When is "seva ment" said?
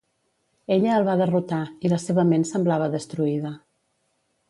2.07-2.49